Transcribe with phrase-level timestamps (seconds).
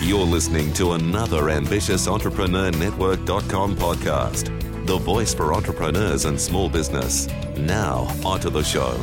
[0.00, 4.46] You're listening to another ambitious Entrepreneur Network.com podcast.
[4.86, 7.26] The voice for entrepreneurs and small business.
[7.56, 8.96] Now, onto the show.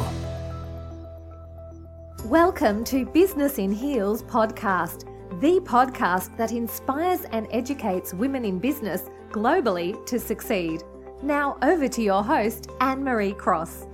[2.24, 5.02] Welcome to Business in Heels podcast,
[5.42, 10.82] the podcast that inspires and educates women in business globally to succeed.
[11.22, 13.86] Now, over to your host, Annemarie Cross.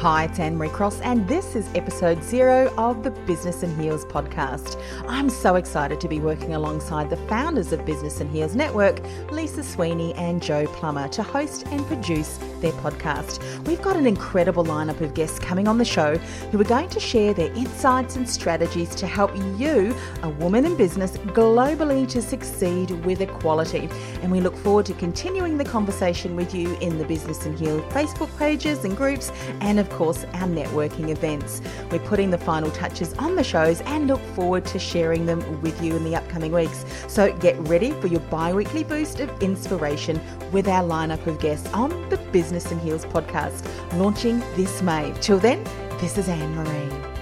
[0.00, 4.80] Hi, it's Annemarie Cross, and this is episode zero of the Business in Heels podcast.
[5.08, 9.00] I'm so excited to be working alongside the founders of Business in Heels Network,
[9.32, 13.42] Lisa Sweeney and Joe Plummer, to host and produce their podcast.
[13.66, 16.16] We've got an incredible lineup of guests coming on the show
[16.52, 20.76] who are going to share their insights and strategies to help you, a woman in
[20.76, 23.88] business, globally to succeed with equality.
[24.22, 27.82] And we look forward to continuing the conversation with you in the Business in Heels
[27.92, 31.60] Facebook pages and groups, and of course, our networking events.
[31.90, 35.82] We're putting the final touches on the shows and look forward to sharing them with
[35.82, 36.84] you in the upcoming weeks.
[37.06, 40.20] So get ready for your bi weekly boost of inspiration
[40.52, 43.66] with our lineup of guests on the Business in Heels podcast,
[43.98, 45.12] launching this May.
[45.20, 45.64] Till then,
[46.00, 47.17] this is Annemarie.